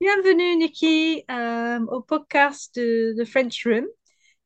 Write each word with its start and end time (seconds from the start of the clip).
Bienvenue, 0.00 0.56
Nikki, 0.56 1.24
euh, 1.30 1.78
au 1.88 2.00
podcast 2.00 2.74
de, 2.74 3.22
French 3.26 3.66
Room. 3.66 3.84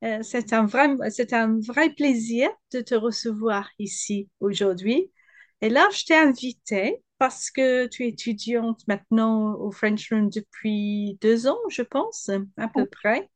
Euh, 0.02 0.18
c'est 0.22 0.52
un 0.52 0.66
vrai, 0.66 0.88
un 1.30 1.60
vrai 1.60 1.90
plaisir 1.90 2.50
de 2.72 2.80
te 2.80 2.96
recevoir 2.96 3.70
ici 3.78 4.28
aujourd'hui. 4.40 5.12
Et 5.60 5.68
là, 5.68 5.86
je 5.92 6.06
t'ai 6.06 6.16
invité 6.16 7.04
parce 7.18 7.52
que 7.52 7.86
tu 7.86 8.04
es 8.04 8.08
étudiante 8.08 8.80
maintenant 8.88 9.54
au 9.54 9.70
French 9.70 10.10
Room 10.10 10.28
depuis 10.28 11.18
deux 11.20 11.46
ans, 11.46 11.60
je 11.68 11.82
pense, 11.82 12.30
à 12.56 12.66
peu 12.66 12.86
près. 12.86 13.30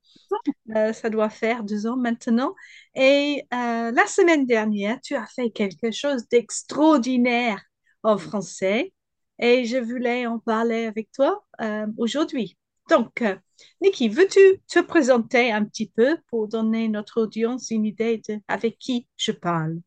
Euh, 0.74 0.92
ça 0.92 1.10
doit 1.10 1.30
faire 1.30 1.62
deux 1.62 1.86
ans 1.86 1.96
maintenant. 1.96 2.52
Et 2.96 3.44
la 3.52 4.06
semaine 4.08 4.44
dernière, 4.44 5.00
tu 5.00 5.14
as 5.14 5.26
fait 5.26 5.50
quelque 5.50 5.92
chose 5.92 6.26
d'extraordinaire 6.28 7.62
en 8.02 8.18
français 8.18 8.92
et 9.38 9.64
je 9.64 9.76
voulais 9.76 10.26
en 10.26 10.38
parler 10.38 10.86
avec 10.86 11.10
toi 11.12 11.44
euh, 11.60 11.86
aujourd'hui. 11.96 12.56
Donc, 12.88 13.22
euh, 13.22 13.36
Niki, 13.80 14.08
veux-tu 14.08 14.40
te 14.66 14.80
présenter 14.80 15.52
un 15.52 15.64
petit 15.64 15.90
peu 15.94 16.16
pour 16.28 16.48
donner 16.48 16.88
notre 16.88 17.22
audience 17.22 17.70
une 17.70 17.84
idée 17.84 18.22
de 18.28 18.40
avec 18.48 18.78
qui 18.78 19.06
je 19.16 19.32
parle? 19.32 19.80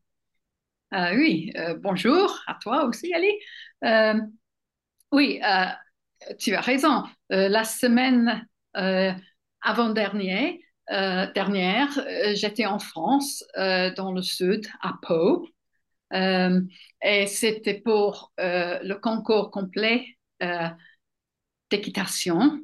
Euh, 0.94 1.16
oui, 1.16 1.52
euh, 1.56 1.74
bonjour 1.80 2.38
à 2.46 2.54
toi 2.60 2.84
aussi, 2.84 3.12
Ali. 3.14 3.30
Euh, 3.84 4.20
oui, 5.10 5.40
tu 6.38 6.54
as 6.54 6.60
raison. 6.60 7.04
La 7.28 7.64
semaine 7.64 8.46
avant-dernière, 9.60 10.54
dernière, 11.34 11.88
j'étais 12.34 12.66
en 12.66 12.78
France, 12.78 13.44
dans 13.56 14.12
le 14.14 14.22
sud, 14.22 14.66
à 14.80 14.94
Pau, 15.02 15.46
et 16.12 17.26
c'était 17.26 17.80
pour 17.80 18.32
euh, 18.40 18.78
le 18.82 18.94
concours 18.96 19.50
complet 19.50 20.06
euh, 20.42 20.68
d'équitation 21.70 22.60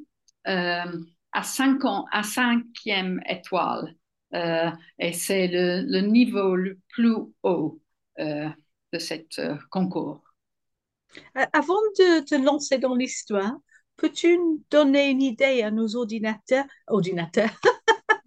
euh, 0.47 1.03
à 1.31 1.43
cinquième 2.23 3.21
étoile. 3.27 3.95
Euh, 4.35 4.69
et 4.99 5.13
c'est 5.13 5.47
le, 5.47 6.01
niveau 6.01 6.55
le 6.55 6.79
plus 6.89 7.15
haut 7.43 7.81
euh, 8.19 8.49
de 8.93 9.39
euh, 9.39 9.55
concours. 9.71 10.23
Euh, 11.37 11.45
Avant 11.53 11.81
de 11.97 12.23
te 12.23 12.35
lancer 12.35 12.77
dans 12.77 12.95
l'histoire, 12.95 13.53
peux-tu 13.97 14.37
donner 14.69 15.09
une 15.09 15.21
idée 15.21 15.63
à 15.63 15.71
nos 15.71 15.95
ordinateurs, 15.95 16.65
ordinateurs, 16.87 17.49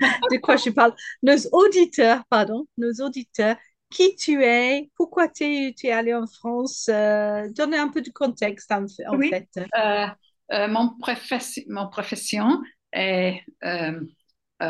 de 0.31 0.39
quoi 0.39 0.57
je 0.57 0.71
parle, 0.71 0.95
nos 1.23 1.37
auditeurs, 1.53 2.25
pardon, 2.29 2.67
nos 2.77 2.93
auditeurs, 3.05 3.57
qui 3.93 4.17
tu 4.17 4.43
es, 4.45 4.91
pourquoi 4.97 5.29
tu, 5.29 5.45
es 5.45 5.91
allé 5.93 6.15
en 6.15 6.27
France, 6.27 6.89
euh, 6.89 7.49
donner 7.51 7.79
un 7.79 7.89
peu 7.89 8.03
de 8.03 8.11
contexte 8.11 8.73
en, 8.73 8.87
fait. 8.89 9.07
en 9.07 9.19
Oui, 9.19 9.29
fait. 9.29 9.49
euh, 9.79 10.07
euh, 10.53 10.69
mon, 10.69 10.97
profession, 10.99 11.63
mon 11.69 11.89
profession 11.89 12.63
est 12.93 13.41
euh, 13.65 14.01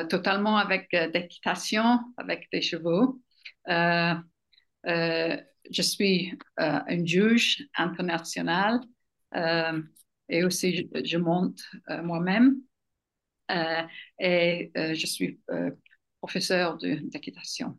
totalement 0.09 0.57
avec 0.59 0.91
d'équitation, 1.13 2.01
avec 2.17 2.49
des 2.53 2.63
chevaux. 2.63 3.21
Je 5.71 5.83
suis 5.83 6.33
euh, 6.61 6.81
un 6.89 7.05
juge 7.07 7.65
international 7.77 8.81
euh, 9.35 9.83
et 10.29 10.45
aussi 10.45 10.77
je, 10.77 11.05
je 11.05 11.19
monte 11.19 11.61
moi-même 12.03 12.57
et 14.19 14.71
je 14.75 15.07
suis 15.07 15.41
professeur 16.21 16.79
d'équitation. 16.79 17.79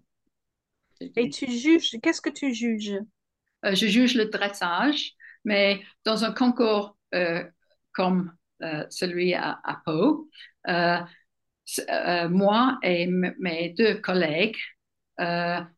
Et 1.15 1.29
tu 1.29 1.51
juges, 1.51 1.97
qu'est-ce 2.01 2.21
que 2.21 2.29
tu 2.29 2.53
juges? 2.53 2.99
Euh, 3.65 3.75
je 3.75 3.87
juge 3.87 4.15
le 4.15 4.25
dressage, 4.25 5.13
mais 5.45 5.81
dans 6.05 6.23
un 6.25 6.31
concours 6.31 6.97
euh, 7.13 7.43
comme 7.93 8.33
euh, 8.61 8.85
celui 8.89 9.33
à, 9.33 9.59
à 9.63 9.81
Pau, 9.85 10.29
moi 12.29 12.77
et 12.83 13.07
mes 13.07 13.69
deux 13.77 13.95
collègues 13.95 14.57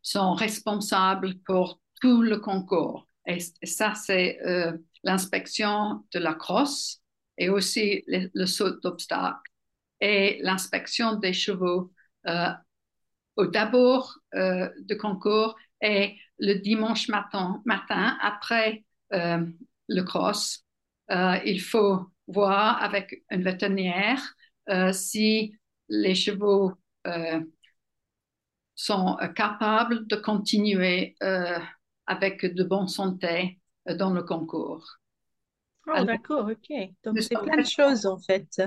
sont 0.01 0.33
responsables 0.33 1.35
pour 1.45 1.79
tout 2.01 2.21
le 2.21 2.39
concours. 2.39 3.07
Et, 3.27 3.39
ça, 3.63 3.93
c'est 3.95 4.39
l'inspection 5.03 6.03
de 6.13 6.19
la 6.19 6.33
crosse 6.33 7.01
et 7.37 7.49
aussi 7.49 8.03
le, 8.07 8.29
le 8.33 8.45
saut 8.45 8.79
d'obstacle 8.79 9.51
et 9.99 10.39
l'inspection 10.41 11.15
des 11.15 11.33
chevaux 11.33 11.91
au 13.35 13.47
d'abord 13.47 14.17
euh, 14.35 14.69
de 14.79 14.95
concours 14.95 15.55
et 15.81 16.17
le 16.39 16.55
dimanche 16.55 17.07
matin, 17.09 17.61
matin 17.65 18.17
après 18.21 18.83
euh, 19.13 19.45
le 19.87 20.01
cross, 20.03 20.65
euh, 21.11 21.37
il 21.45 21.61
faut 21.61 22.07
voir 22.27 22.81
avec 22.81 23.23
une 23.29 23.43
vétérinaire 23.43 24.21
euh, 24.69 24.91
si 24.91 25.53
les 25.89 26.15
chevaux 26.15 26.73
sont 28.73 29.15
capables 29.35 30.07
de 30.07 30.15
continuer 30.15 31.15
avec 32.07 32.43
de 32.43 32.63
bonne 32.63 32.87
santé 32.87 33.59
dans 33.87 34.11
le 34.11 34.23
concours. 34.23 34.97
Oh, 35.87 36.03
d'accord, 36.03 36.49
ok. 36.49 36.75
Donc, 37.03 37.21
c'est 37.21 37.39
plein 37.39 37.57
de 37.57 37.67
choses, 37.67 38.07
en 38.07 38.17
fait. 38.17 38.59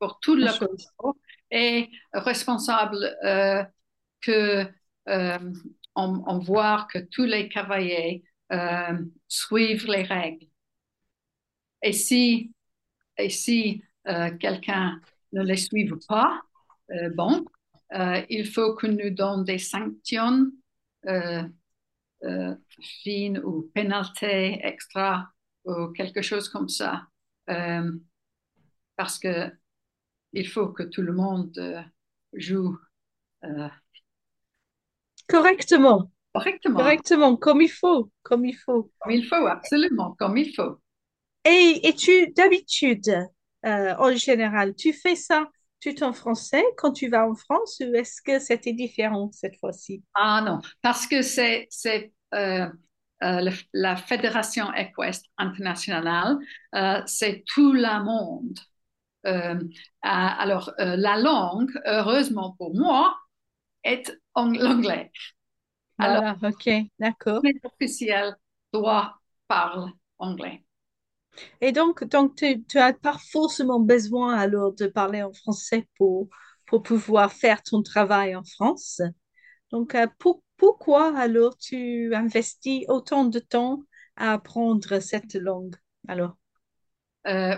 pour 0.00 0.18
tout 0.18 0.34
le 0.34 0.50
concours 0.58 1.16
et 1.52 1.88
responsable 2.12 2.98
euh, 4.30 5.38
on, 5.94 6.22
on 6.26 6.38
voit 6.38 6.86
que 6.92 6.98
tous 6.98 7.24
les 7.24 7.48
cavaliers 7.48 8.24
euh, 8.52 8.98
suivent 9.28 9.86
les 9.86 10.02
règles. 10.02 10.46
Et 11.82 11.92
si, 11.92 12.52
et 13.18 13.30
si 13.30 13.82
euh, 14.08 14.36
quelqu'un 14.38 15.00
ne 15.32 15.42
les 15.42 15.56
suive 15.56 15.96
pas, 16.08 16.40
euh, 16.90 17.10
bon, 17.14 17.44
euh, 17.94 18.22
il 18.30 18.46
faut 18.46 18.74
que 18.74 18.86
nous 18.86 19.10
donne 19.10 19.44
des 19.44 19.58
sanctions 19.58 20.50
euh, 21.06 21.42
euh, 22.24 22.54
fines 23.02 23.38
ou 23.40 23.70
pénalités 23.74 24.60
extra 24.64 25.30
ou 25.64 25.88
quelque 25.88 26.22
chose 26.22 26.48
comme 26.48 26.68
ça. 26.68 27.06
Euh, 27.50 27.92
parce 28.96 29.18
que 29.18 29.50
il 30.32 30.48
faut 30.48 30.68
que 30.68 30.82
tout 30.82 31.02
le 31.02 31.12
monde 31.12 31.56
euh, 31.58 31.82
joue 32.34 32.78
euh, 33.44 33.68
Correctement, 35.28 36.10
correctement, 36.32 36.78
correctement, 36.78 37.36
comme 37.36 37.60
il 37.62 37.70
faut, 37.70 38.10
comme 38.22 38.44
il 38.44 38.56
faut. 38.56 38.90
comme 39.00 39.12
il 39.12 39.26
faut, 39.26 39.46
absolument, 39.46 40.14
comme 40.18 40.36
il 40.36 40.54
faut. 40.54 40.78
Et, 41.44 41.80
et 41.84 41.94
tu, 41.94 42.32
d'habitude, 42.32 43.08
euh, 43.66 43.94
en 43.98 44.14
général, 44.14 44.74
tu 44.74 44.92
fais 44.92 45.14
ça 45.16 45.48
tout 45.80 46.02
en 46.02 46.12
français 46.12 46.64
quand 46.76 46.92
tu 46.92 47.08
vas 47.08 47.28
en 47.28 47.34
France 47.34 47.80
ou 47.80 47.94
est-ce 47.94 48.22
que 48.22 48.38
c'était 48.38 48.72
différent 48.72 49.30
cette 49.32 49.58
fois-ci? 49.58 50.02
Ah 50.14 50.42
non, 50.44 50.60
parce 50.82 51.06
que 51.06 51.22
c'est 51.22 51.68
euh, 52.34 52.66
euh, 53.22 53.50
la 53.72 53.96
Fédération 53.96 54.72
équestre 54.74 55.28
internationale, 55.38 56.38
c'est 57.06 57.44
tout 57.46 57.72
le 57.72 58.04
monde. 58.04 58.58
Alors, 60.02 60.72
la 60.78 61.16
langue, 61.18 61.70
heureusement 61.86 62.54
pour 62.58 62.74
moi, 62.74 63.16
est 63.84 64.12
en- 64.34 64.52
l'anglais. 64.52 65.12
Alors, 66.00 66.22
Voilà, 66.22 66.38
ok, 66.42 66.68
d'accord. 67.00 67.42
les 67.42 67.54
officiels 67.64 68.36
doivent 68.72 69.12
parler 69.48 69.92
anglais. 70.18 70.64
Et 71.60 71.72
donc, 71.72 72.04
donc 72.04 72.36
tu, 72.36 72.62
tu 72.64 72.78
as 72.78 72.92
pas 72.92 73.18
forcément 73.32 73.80
besoin 73.80 74.34
alors 74.36 74.72
de 74.74 74.86
parler 74.86 75.22
en 75.22 75.32
français 75.32 75.88
pour, 75.96 76.28
pour 76.66 76.82
pouvoir 76.82 77.32
faire 77.32 77.62
ton 77.62 77.82
travail 77.82 78.36
en 78.36 78.44
France. 78.44 79.00
Donc, 79.70 79.94
euh, 79.94 80.06
pour- 80.18 80.42
pourquoi 80.58 81.16
alors 81.18 81.56
tu 81.58 82.14
investis 82.14 82.84
autant 82.88 83.24
de 83.26 83.38
temps 83.40 83.82
à 84.16 84.34
apprendre 84.34 85.00
cette 85.00 85.34
langue? 85.36 85.76
Alors, 86.08 86.36
Euh, 87.26 87.56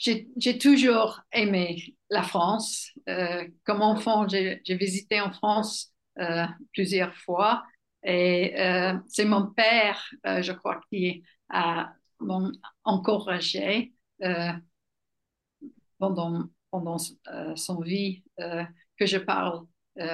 J'ai 0.00 0.56
toujours 0.58 1.20
aimé 1.30 1.94
la 2.08 2.22
France. 2.22 2.90
Euh, 3.08 3.46
comme 3.64 3.82
enfant, 3.82 4.26
j'ai 4.26 4.62
visité 4.66 5.20
en 5.20 5.30
France 5.30 5.92
euh, 6.18 6.46
plusieurs 6.72 7.14
fois 7.14 7.62
et 8.02 8.58
euh, 8.58 8.94
c'est 9.08 9.26
mon 9.26 9.46
père, 9.48 10.02
je 10.24 10.52
crois, 10.52 10.80
qui 10.90 11.22
a 11.50 11.92
encouragé 12.84 13.92
pendant, 15.98 16.44
pendant 16.70 16.96
son 17.56 17.80
vie 17.80 18.24
que 18.38 19.04
je 19.04 19.18
parle 19.18 19.66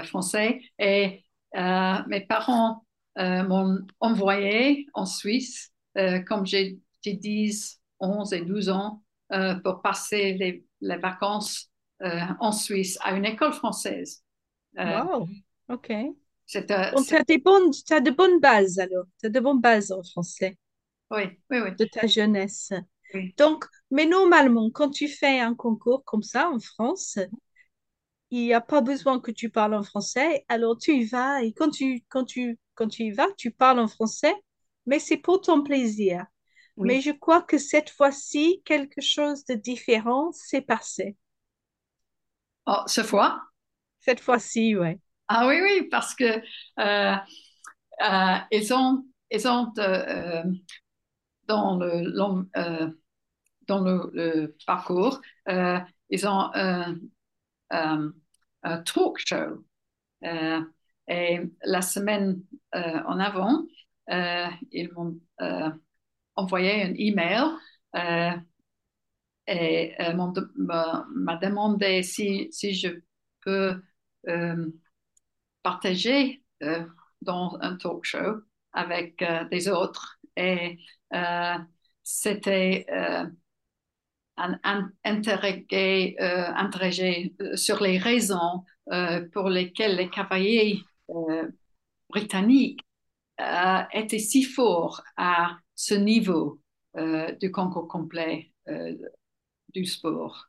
français. 0.02 0.62
Et 0.80 1.24
mes 1.54 2.26
parents 2.28 2.84
m'ont 3.16 3.78
envoyé 4.00 4.88
en 4.94 5.06
Suisse, 5.06 5.72
comme 6.26 6.44
j'ai 6.44 6.80
10, 7.04 7.80
11 8.00 8.32
et 8.32 8.40
12 8.40 8.68
ans, 8.68 9.04
euh, 9.32 9.54
pour 9.56 9.82
passer 9.82 10.34
les, 10.34 10.64
les 10.80 10.96
vacances 10.96 11.70
euh, 12.02 12.20
en 12.40 12.52
Suisse 12.52 12.98
à 13.02 13.12
une 13.16 13.24
école 13.24 13.52
française. 13.52 14.22
Euh, 14.78 15.02
wow, 15.02 15.28
ok. 15.68 15.90
Donc, 16.90 17.06
tu 17.06 17.14
as 17.14 17.22
des 17.22 17.38
bonnes, 17.38 17.70
as 17.90 18.00
de 18.00 18.10
bonnes 18.10 18.40
bases 18.40 18.78
alors. 18.80 19.04
Tu 19.20 19.26
as 19.26 19.28
de 19.30 19.40
bonnes 19.40 19.60
bases 19.60 19.92
en 19.92 20.02
français 20.02 20.56
oui, 21.10 21.22
oui, 21.50 21.58
oui. 21.60 21.70
de 21.78 21.84
ta 21.86 22.06
jeunesse. 22.06 22.72
oui, 23.14 23.36
Donc, 23.38 23.66
mais 23.90 24.06
normalement, 24.06 24.70
quand 24.70 24.90
tu 24.90 25.08
fais 25.08 25.40
un 25.40 25.54
concours 25.54 26.04
comme 26.04 26.22
ça 26.22 26.50
en 26.50 26.60
France, 26.60 27.18
il 28.30 28.40
n'y 28.42 28.54
a 28.54 28.60
pas 28.60 28.80
besoin 28.80 29.20
que 29.20 29.30
tu 29.32 29.50
parles 29.50 29.74
en 29.74 29.82
français. 29.82 30.44
Alors, 30.48 30.76
tu 30.78 30.92
y 30.94 31.04
vas 31.04 31.42
et 31.42 31.52
quand 31.52 31.70
tu, 31.70 32.04
quand 32.08 32.24
tu, 32.24 32.58
quand 32.74 32.88
tu 32.88 33.04
y 33.04 33.10
vas, 33.10 33.26
tu 33.36 33.50
parles 33.50 33.78
en 33.80 33.88
français, 33.88 34.34
mais 34.86 34.98
c'est 34.98 35.16
pour 35.16 35.40
ton 35.40 35.62
plaisir. 35.62 36.24
Mais 36.78 36.96
oui. 36.96 37.00
je 37.00 37.10
crois 37.10 37.42
que 37.42 37.58
cette 37.58 37.90
fois-ci, 37.90 38.62
quelque 38.64 39.00
chose 39.00 39.44
de 39.46 39.54
différent 39.54 40.32
s'est 40.32 40.62
passé. 40.62 41.16
Oh, 42.66 42.82
ce 42.86 43.02
fois? 43.02 43.40
Cette 44.00 44.20
fois-ci, 44.20 44.76
ouais. 44.76 45.00
Ah 45.28 45.46
oui, 45.48 45.60
oui, 45.62 45.88
parce 45.90 46.14
que 46.14 46.24
euh, 46.78 47.16
euh, 48.02 48.36
ils 48.52 48.72
ont, 48.74 49.04
ils 49.30 49.48
ont 49.48 49.72
euh, 49.78 50.44
dans 51.46 51.76
le, 51.78 52.02
long- 52.02 52.48
dans 53.66 53.80
le, 53.80 54.10
le 54.14 54.56
parcours, 54.66 55.20
ils 55.48 56.26
ont 56.28 56.50
un, 56.54 56.96
talk 58.84 59.18
show. 59.18 59.64
Et 61.08 61.40
la 61.62 61.82
semaine 61.82 62.42
en 62.72 63.18
avant, 63.18 63.64
ils 64.08 64.90
m'ont 64.94 65.18
envoyé 66.36 66.82
un 66.82 66.94
email 66.96 67.42
euh, 67.96 68.30
et 69.46 69.94
euh, 70.00 70.12
m'a 70.56 71.06
m'a 71.14 71.36
demandé 71.36 72.02
si, 72.02 72.48
si 72.50 72.74
je 72.74 72.88
peux 73.42 73.80
euh, 74.28 74.66
partager 75.62 76.42
euh, 76.62 76.84
dans 77.22 77.58
un 77.60 77.76
talk 77.76 78.04
show 78.04 78.42
avec 78.72 79.24
des 79.50 79.68
autres. 79.68 80.18
Et 80.36 80.78
c'était 82.02 82.86
un, 84.36 84.90
interrogé, 85.04 86.16
interrogé 86.18 87.34
sur 87.54 87.82
les 87.82 87.98
raisons 87.98 88.64
pour 89.32 89.48
lesquelles 89.48 89.96
les 89.96 90.10
cavaliers 90.10 90.82
britanniques 92.10 92.80
étaient 93.92 94.18
si 94.18 94.42
forts 94.44 95.02
à 95.16 95.58
ce 95.76 95.94
niveau 95.94 96.60
euh, 96.98 97.32
du 97.34 97.52
concours 97.52 97.88
complet 97.88 98.52
euh, 98.68 98.96
du 99.74 99.86
sport. 99.86 100.48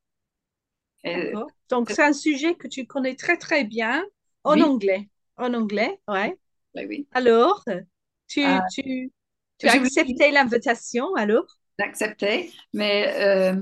Et. 1.04 1.34
Donc, 1.70 1.90
c'est 1.90 2.04
un 2.04 2.14
sujet 2.14 2.56
que 2.56 2.68
tu 2.68 2.86
connais 2.88 3.16
très, 3.16 3.38
très 3.38 3.64
bien 3.64 4.04
en 4.44 4.60
oui, 4.60 4.62
anglais. 4.62 5.10
En 5.38 5.54
anglais, 5.54 6.00
ouais. 6.08 6.38
oui, 6.76 6.86
oui. 6.88 7.08
Alors, 7.14 7.64
Euh, 8.46 8.60
tu, 8.64 8.66
tu, 8.68 9.12
tu 9.60 9.68
as 9.70 9.74
accepté 9.74 10.32
l'invitation, 10.32 11.16
alors? 11.16 11.46
l'accepter, 11.80 12.52
mais 12.74 13.14
euh, 13.20 13.62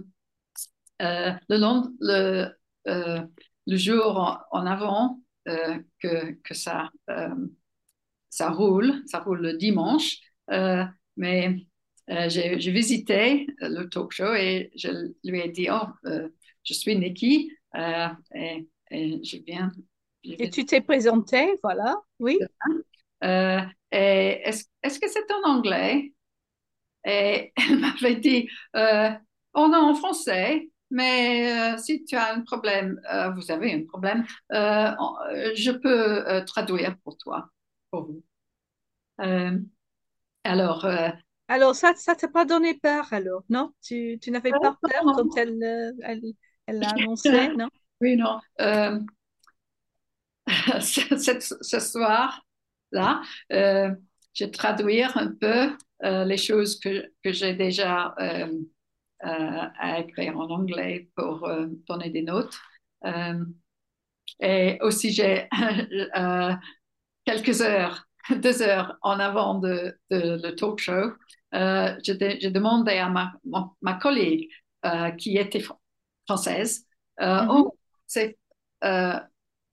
euh, 1.02 1.32
le, 1.50 1.58
long, 1.58 1.94
le, 2.00 2.48
le 2.86 3.78
jour 3.78 4.18
en, 4.18 4.38
en 4.52 4.66
avant 4.66 5.20
que, 5.46 6.32
que 6.44 6.54
ça, 6.54 6.90
ça 8.30 8.50
roule, 8.50 9.04
ça 9.08 9.20
roule 9.20 9.42
le 9.42 9.54
dimanche, 9.58 10.18
mais 11.18 11.56
euh, 12.10 12.30
j'ai 12.30 12.58
visité 12.72 13.48
le 13.60 13.86
talk 13.86 14.12
show 14.12 14.34
et 14.34 14.72
je 14.76 14.90
lui 15.24 15.40
ai 15.42 15.50
dit, 15.50 15.68
oh, 15.72 15.88
euh, 16.06 16.30
je 16.64 16.74
suis 16.74 16.96
Nikki 16.96 17.52
euh, 17.76 18.08
et, 18.34 18.68
et 18.92 19.24
je 19.24 19.38
viens, 19.46 19.72
je 20.24 20.32
Et 20.40 20.50
tu 20.50 20.66
t'es 20.66 20.82
présenté, 20.82 21.56
voilà, 21.64 21.96
oui. 22.20 22.38
Euh, 23.24 23.62
est-ce 23.92 24.66
est-ce 24.84 25.00
que 25.00 25.10
c'est 25.10 25.32
en 25.32 25.50
anglais? 25.50 26.12
Et 27.06 27.52
elle 27.58 27.80
m'avait 27.80 28.16
dit, 28.16 28.50
euh, 28.76 29.12
oh 29.54 29.68
non, 29.68 29.92
en 29.92 29.96
français, 29.96 30.70
mais 30.92 31.74
euh, 31.76 31.78
si 31.78 32.04
tu 32.06 32.16
as 32.16 32.34
un 32.34 32.42
problème, 32.42 33.00
euh, 33.12 33.32
vous 33.32 33.52
avez 33.52 33.74
un 33.74 33.86
problème, 33.86 34.26
euh, 34.54 34.92
euh, 35.32 35.52
je 35.56 35.72
peux 35.72 36.28
euh, 36.28 36.44
traduire 36.46 36.98
pour 37.04 37.18
toi, 37.18 37.50
pour 37.92 38.06
vous. 38.08 38.24
Euh, 40.46 40.50
alors, 40.50 40.86
euh, 40.86 41.10
Alors, 41.48 41.76
ça, 41.76 41.94
ça 41.96 42.16
t'a 42.16 42.28
pas 42.28 42.46
donné 42.46 42.74
peur, 42.76 43.08
alors, 43.14 43.44
non? 43.50 43.74
Tu, 43.84 44.18
tu 44.22 44.32
n'avais 44.32 44.52
pas 44.52 44.74
peur 44.82 45.04
quand 45.14 45.28
non, 45.28 45.36
elle, 45.36 45.64
euh, 45.64 45.92
elle, 46.04 46.22
elle 46.68 46.80
l'a 46.80 46.92
annoncé, 46.92 47.50
non? 47.58 47.70
oui, 48.02 48.16
non, 48.18 48.40
euh, 48.62 49.00
ce, 50.82 51.58
ce 51.62 51.80
soir-là, 51.80 53.22
euh, 53.52 53.90
je 54.34 54.46
vais 54.46 54.52
traduire 54.52 55.18
un 55.18 55.32
peu 55.34 55.76
euh, 56.04 56.26
les 56.26 56.38
choses 56.38 56.80
que, 56.80 57.12
que 57.24 57.32
j'ai 57.32 57.54
déjà 57.54 58.14
euh, 58.20 58.48
euh, 59.26 59.64
à 59.80 60.00
écrire 60.02 60.38
en 60.40 60.50
anglais 60.50 61.10
pour 61.16 61.46
euh, 61.48 61.68
donner 61.88 62.10
des 62.10 62.24
notes. 62.24 62.56
Euh, 63.06 63.46
et 64.42 64.78
aussi, 64.82 65.12
j'ai 65.12 65.48
euh, 66.18 66.54
quelques 67.26 67.62
heures, 67.62 68.08
deux 68.42 68.62
heures 68.62 68.98
en 69.02 69.20
avant 69.20 69.56
de, 69.60 69.98
de 70.12 70.40
le 70.44 70.56
talk 70.56 70.80
show, 70.80 71.14
euh, 71.54 71.96
j'ai 72.04 72.40
j'ai 72.40 72.52
demandé 72.52 72.94
à 72.94 73.10
ma, 73.10 73.34
ma, 73.46 73.72
ma 73.82 73.94
collègue 73.96 74.50
euh, 74.86 75.12
qui 75.12 75.38
était 75.38 75.60
fr- 75.60 75.78
française, 76.26 76.86
euh, 77.22 77.42
Mhm. 77.42 77.50
oh, 77.50 77.78
c'est, 78.08 78.38
euh, 78.84 79.20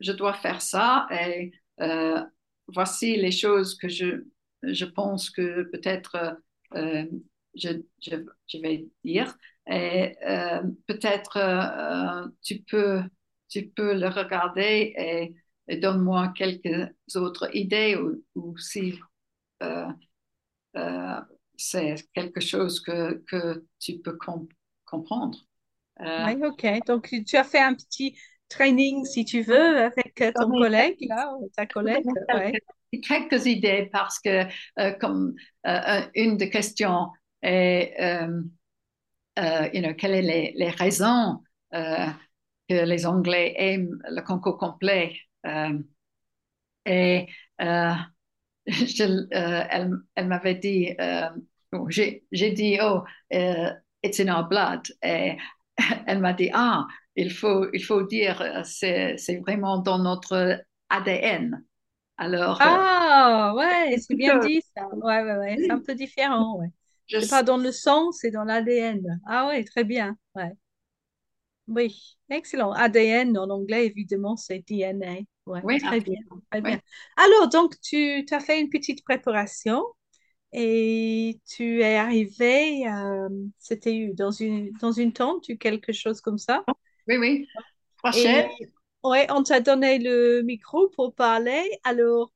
je 0.01 0.13
dois 0.13 0.35
faire 0.35 0.63
ça 0.63 1.07
et 1.11 1.53
euh, 1.81 2.23
voici 2.69 3.17
les 3.17 3.33
choses 3.33 3.77
que 3.77 3.89
je, 3.89 4.25
je 4.63 4.85
pense 4.85 5.31
que 5.31 5.65
peut-être 5.73 6.37
je, 7.55 7.83
je, 8.01 8.17
je 8.49 8.59
vais 8.59 8.87
dire 9.05 9.37
et 9.71 10.17
peut-être 10.87 11.39
tu 12.43 12.63
peux, 12.63 13.03
tu 13.49 13.69
peux 13.69 13.95
le 13.95 14.09
regarder 14.09 14.95
et 14.97 15.35
donne-moi 15.69 16.33
quelques 16.37 16.91
autres 17.15 17.55
idées 17.55 17.97
ou, 17.97 18.23
ou 18.35 18.59
si 18.59 18.99
euh, 19.63 19.87
euh, 20.77 21.21
c'est 21.57 21.95
quelque 22.15 22.41
chose 22.41 22.81
que, 22.81 23.23
que 23.29 23.65
tu 23.79 23.99
peux 23.99 24.17
com- 24.17 24.49
comprendre. 24.85 25.39
Euh, 26.01 26.27
Oui, 26.27 26.45
ok. 26.45 26.87
Donc, 26.87 27.15
tu 27.27 27.37
as 27.37 27.45
fait 27.45 27.61
un 27.61 27.75
petit 27.75 28.17
training, 28.49 29.05
si 29.05 29.25
tu 29.25 29.43
veux, 29.43 29.79
avec 29.79 30.15
ton 30.35 30.51
collègue, 30.51 31.07
là, 31.09 31.33
ou 31.39 31.49
ta 31.57 31.67
collègue, 31.67 32.05
ouais. 32.35 32.53
quelques, 33.03 33.47
idées 33.47 33.89
parce 33.93 34.19
que 34.21 34.45
comme 34.99 35.35
une 36.15 36.37
des 36.37 36.51
questions 36.51 37.09
est 37.43 37.95
you 39.37 39.81
know, 39.81 39.95
quelles 39.95 40.23
sont 40.23 40.29
les, 40.29 40.53
les 40.57 40.71
raisons 40.71 41.41
que 41.73 42.85
les 42.85 43.07
Anglais 43.07 43.55
aiment 43.57 43.99
le 44.09 44.23
concours 44.23 44.59
complet? 44.59 45.15
Et 46.87 47.27
euh, 47.61 47.93
je, 48.67 49.05
euh, 49.05 49.65
elle, 49.71 49.93
elle 50.15 50.29
m'avait 50.29 50.57
dit, 50.57 50.95
euh, 51.01 51.29
bon, 51.73 51.89
j'ai 51.91 52.27
j'ai 52.33 52.53
dit, 52.53 52.79
oh, 52.83 53.03
euh, 53.35 53.73
it's 54.05 54.21
in 54.21 54.29
our 54.29 54.49
blood. 54.49 54.89
Et 55.05 55.39
elle 56.07 56.21
m'a 56.21 56.33
dit, 56.35 56.51
ah, 56.55 56.87
il 57.17 57.33
faut, 57.33 57.67
il 57.73 57.85
faut 57.85 58.05
dire, 58.05 58.41
euh, 58.43 58.63
c'est 58.65 59.39
vraiment 59.41 59.79
dans 59.79 59.99
notre 59.99 60.63
ADN. 60.91 61.65
Alors, 62.19 62.67
euh, 62.67 62.69
Ah, 62.69 63.55
ouais, 63.57 63.97
c'est 63.99 64.15
bien 64.15 64.37
dit, 64.37 64.63
ça. 64.75 64.87
Ouais, 64.95 65.23
ouais, 65.23 65.37
ouais. 65.37 65.59
C'est 65.59 65.73
un 65.73 65.81
peu 65.81 65.95
différent, 65.95 66.59
ouais. 66.59 66.69
je 67.07 67.21
C'est 67.21 67.27
sais, 67.27 67.29
pas 67.29 67.43
dans 67.43 67.57
le 67.59 67.73
sang, 67.73 68.13
c'est 68.13 68.31
dans 68.31 68.45
l'ADN. 68.45 69.21
Ah, 69.27 69.47
ouais, 69.49 69.65
très 69.65 69.85
bien. 69.85 70.17
Ouais. 70.35 70.53
Oui, 71.69 72.17
excellent. 72.31 72.73
ADN 72.73 73.37
en 73.39 73.51
anglais, 73.51 73.87
évidemment, 73.87 74.37
c'est 74.37 74.61
DNA. 74.67 75.17
Ouais, 75.47 75.63
oui, 75.63 75.79
très 75.79 76.01
bien, 76.01 76.19
Oui. 76.65 76.81
Alors, 77.17 77.49
donc, 77.49 77.81
tu 77.81 78.25
as 78.31 78.41
fait 78.41 78.61
une 78.61 78.71
petite 78.71 79.05
préparation 79.05 79.85
et 80.53 81.41
tu 81.47 81.83
es 81.83 81.97
arrivé, 81.97 82.89
euh, 82.89 83.29
c'était 83.59 84.11
dans 84.15 84.31
une, 84.33 84.73
dans 84.81 84.93
une 84.93 85.13
tente 85.13 85.49
ou 85.51 85.57
quelque 85.59 85.93
chose 85.93 86.21
comme 86.21 86.39
ça? 86.39 86.65
oui, 87.09 87.17
oui. 87.19 87.49
Prochaine. 87.99 88.49
Ouais, 89.05 89.27
on 89.31 89.43
t'a 89.43 89.61
donné 89.61 89.99
le 89.99 90.43
micro 90.43 90.89
pour 90.91 91.15
parler. 91.15 91.71
Alors, 91.85 92.33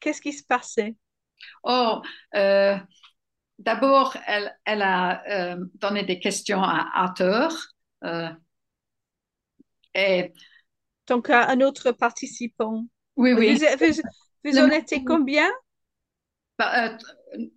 qu'est-ce 0.00 0.22
qui 0.22 0.32
se 0.34 0.44
passait? 0.44 0.96
Oh, 1.64 2.02
euh, 2.34 2.76
d'abord, 3.58 4.16
elle, 4.26 4.56
elle 4.66 4.82
a 4.82 5.24
euh, 5.54 5.66
donné 5.76 6.04
des 6.04 6.20
questions 6.20 6.62
à 6.62 6.88
Arthur. 6.94 7.50
Et 9.94 10.32
Donc, 11.08 11.30
un 11.30 11.40
un 11.48 11.60
autre 11.60 11.92
participant. 11.92 12.86
oui, 13.16 13.32
oui. 13.34 13.58
vous, 13.80 14.02
vous 14.44 14.58
en 14.58 14.70
étiez 14.70 15.02
combien? 15.04 15.48
bah, 16.58 16.88
euh, 16.94 16.98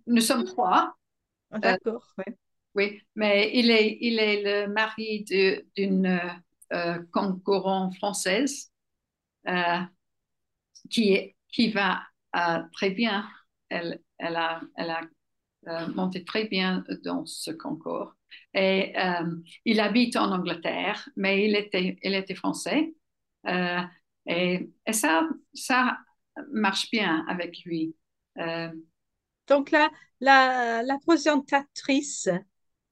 nous 0.06 0.20
sommes 0.20 0.44
trois. 0.44 0.94
Ah, 1.50 1.58
Euh, 1.64 1.76
D'accord, 1.78 2.04
ouais. 2.18 2.36
Oui, 2.74 3.02
mais 3.16 3.50
il 3.54 3.70
est, 3.70 3.98
il 4.00 4.18
est 4.18 4.42
le 4.66 4.72
mari 4.72 5.24
de- 5.24 5.66
d'une 5.76 6.20
euh, 6.72 6.98
concurrente 7.12 7.94
française 7.96 8.70
euh, 9.48 9.80
qui, 10.90 11.12
est- 11.14 11.36
qui 11.52 11.70
va 11.70 12.02
euh, 12.36 12.62
très 12.72 12.90
bien. 12.90 13.28
Elle, 13.68 14.00
elle 14.18 14.36
a, 14.36 14.60
elle 14.76 14.90
a 14.90 15.00
euh, 15.68 15.88
monté 15.94 16.24
très 16.24 16.46
bien 16.46 16.84
dans 17.04 17.26
ce 17.26 17.50
concours. 17.50 18.14
Et 18.54 18.94
euh, 18.98 19.36
il 19.64 19.80
habite 19.80 20.16
en 20.16 20.32
Angleterre, 20.32 21.08
mais 21.16 21.46
il 21.46 21.56
était, 21.56 21.98
il 22.02 22.14
était 22.14 22.34
français. 22.34 22.94
Euh, 23.46 23.80
et, 24.26 24.70
et, 24.86 24.92
ça, 24.92 25.28
ça 25.54 25.98
marche 26.52 26.90
bien 26.90 27.24
avec 27.28 27.64
lui. 27.64 27.94
Euh, 28.38 28.68
Donc, 29.48 29.70
la, 29.70 29.90
la, 30.20 30.82
la 30.82 30.98
présentatrice, 31.06 32.28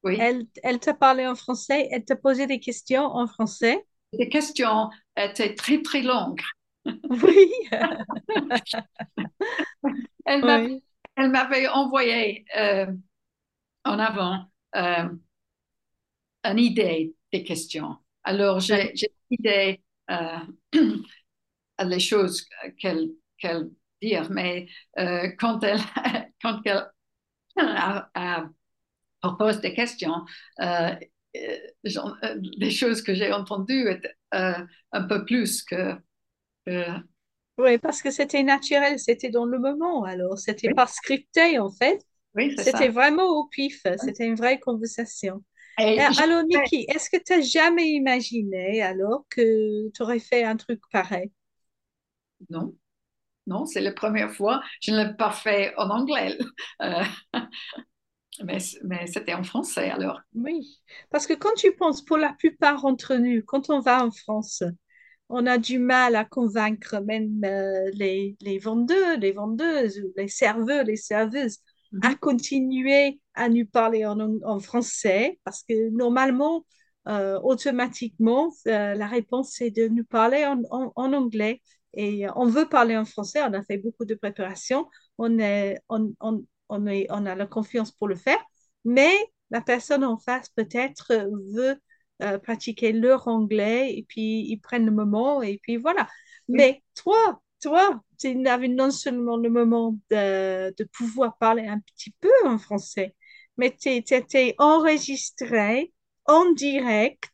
oui. 0.02 0.16
elle, 0.18 0.46
elle 0.62 0.80
te 0.80 0.90
parlait 0.90 1.26
en 1.26 1.34
français, 1.36 1.88
elle 1.92 2.04
te 2.04 2.14
posait 2.14 2.46
des 2.46 2.60
questions 2.60 3.04
en 3.04 3.26
français. 3.26 3.84
Les 4.12 4.28
questions 4.28 4.90
étaient 5.16 5.54
très, 5.56 5.82
très 5.82 6.02
longues. 6.02 6.40
Oui. 7.10 7.52
elle 10.24 10.44
m'avait 10.44 10.66
oui. 10.66 10.82
elle 11.16 11.30
m'avait 11.30 11.68
envoyé 11.68 12.44
euh, 12.56 12.86
en 13.84 13.98
avant 13.98 14.50
euh, 14.76 15.08
une 16.44 16.58
idée 16.58 17.14
des 17.32 17.44
questions. 17.44 17.96
Alors, 18.24 18.60
j'ai 18.60 18.92
j'ai 18.94 19.12
idée 19.30 19.82
les 21.84 22.00
choses 22.00 22.46
qu'elle 22.78 23.10
qu'elle 23.38 23.70
dire, 24.02 24.30
mais 24.30 24.68
euh, 24.98 25.30
quand 25.38 25.62
elle, 25.64 25.80
quand 26.42 26.60
elle 26.64 26.86
a, 27.58 28.10
a, 28.14 28.50
propose 29.22 29.60
des 29.60 29.74
questions, 29.74 30.24
euh, 30.62 30.94
genre, 31.84 32.16
les 32.58 32.70
choses 32.70 33.02
que 33.02 33.14
j'ai 33.14 33.32
entendues 33.32 33.90
étaient 33.90 34.14
un 34.32 35.02
peu 35.08 35.24
plus 35.24 35.62
que, 35.64 35.96
oui, 37.58 37.78
parce 37.78 38.02
que 38.02 38.10
c'était 38.10 38.42
naturel, 38.42 38.98
c'était 38.98 39.28
dans 39.30 39.44
le 39.44 39.58
moment, 39.58 40.04
alors. 40.04 40.38
C'était 40.38 40.68
Oui. 40.68 40.74
pas 40.74 40.86
scripté 40.86 41.58
en 41.58 41.70
fait, 41.70 42.00
oui, 42.34 42.56
c'était 42.56 42.88
vraiment 42.88 43.26
au 43.28 43.46
pif, 43.48 43.82
c'était 43.98 44.26
une 44.26 44.34
vraie 44.36 44.58
conversation. 44.60 45.44
Et 45.96 46.12
j'ai- 46.12 46.24
alors, 46.24 46.42
Niki, 46.44 46.84
est-ce 46.88 47.10
que 47.10 47.16
tu 47.22 47.32
n'as 47.34 47.40
jamais 47.42 47.90
imaginé 47.90 48.82
alors 48.82 49.24
que 49.30 49.88
tu 49.90 50.02
aurais 50.02 50.18
fait 50.20 50.42
un 50.44 50.56
truc 50.56 50.80
pareil? 50.92 51.30
non, 52.50 52.74
non, 53.46 53.66
c'est 53.66 53.80
la 53.80 53.92
première 53.92 54.32
fois. 54.32 54.62
Je 54.82 54.92
ne 54.92 55.04
l'ai 55.04 55.14
pas 55.14 55.32
fait 55.32 55.74
en 55.78 55.90
anglais, 55.90 56.38
Euh, 56.82 57.04
mais, 58.44 58.58
mais 58.84 59.06
c'était 59.06 59.34
en 59.34 59.44
français 59.44 59.90
alors. 59.90 60.20
Oui, 60.34 60.80
parce 61.10 61.26
que 61.26 61.34
quand 61.34 61.54
tu 61.56 61.72
penses, 61.74 62.02
pour 62.04 62.16
la 62.16 62.32
plupart 62.32 62.82
d'entre 62.82 63.16
nous, 63.16 63.42
quand 63.44 63.68
on 63.70 63.80
va 63.80 64.04
en 64.04 64.10
France, 64.12 64.62
on 65.28 65.46
a 65.46 65.58
du 65.58 65.78
mal 65.78 66.16
à 66.16 66.24
convaincre 66.24 67.00
même 67.00 67.42
euh, 67.44 67.90
les, 67.94 68.36
les 68.40 68.58
vendeurs, 68.58 69.18
les 69.18 69.32
vendeuses, 69.32 70.00
ou 70.00 70.12
les 70.16 70.28
serveurs, 70.28 70.84
les 70.84 70.96
serveuses 70.96 71.58
à 72.02 72.14
continuer 72.14 73.20
à 73.34 73.48
nous 73.48 73.66
parler 73.66 74.06
en, 74.06 74.18
en 74.44 74.60
français 74.60 75.38
parce 75.44 75.62
que 75.68 75.90
normalement, 75.90 76.64
euh, 77.08 77.40
automatiquement, 77.42 78.52
euh, 78.66 78.94
la 78.94 79.06
réponse 79.06 79.52
c'est 79.52 79.70
de 79.70 79.88
nous 79.88 80.04
parler 80.04 80.44
en, 80.46 80.62
en- 80.70 80.92
en 80.96 81.12
anglais. 81.12 81.62
Et 81.94 82.26
on 82.36 82.46
veut 82.46 82.68
parler 82.68 82.96
en 82.96 83.04
français, 83.04 83.40
on 83.42 83.52
a 83.52 83.62
fait 83.64 83.78
beaucoup 83.78 84.04
de 84.04 84.14
préparation, 84.14 84.88
on 85.18 85.38
est, 85.40 85.78
on, 85.88 86.14
on, 86.20 86.44
on 86.68 86.86
est, 86.86 87.06
on 87.10 87.26
a 87.26 87.34
la 87.34 87.46
confiance 87.46 87.90
pour 87.90 88.06
le 88.06 88.14
faire, 88.14 88.38
mais 88.84 89.10
la 89.50 89.60
personne 89.60 90.04
en 90.04 90.16
face 90.16 90.48
peut-être 90.50 91.12
veut 91.54 91.76
euh, 92.22 92.38
pratiquer 92.38 92.92
leur 92.92 93.26
anglais 93.28 93.92
et 93.96 94.04
puis 94.08 94.46
ils 94.48 94.58
prennent 94.60 94.86
le 94.86 94.92
moment 94.92 95.42
et 95.42 95.58
puis 95.62 95.76
voilà. 95.76 96.08
Mais 96.48 96.82
toi, 96.94 97.40
toi, 97.60 98.02
tu 98.18 98.46
avais 98.48 98.68
non 98.68 98.90
seulement 98.90 99.36
le 99.36 99.50
moment 99.50 99.98
de, 100.10 100.74
de 100.76 100.84
pouvoir 100.84 101.36
parler 101.38 101.66
un 101.66 101.80
petit 101.80 102.12
peu 102.20 102.30
en 102.46 102.58
français, 102.58 103.14
mais 103.56 103.74
tu 103.76 103.88
étais 103.90 104.54
enregistré 104.58 105.92
en 106.26 106.52
direct 106.52 107.30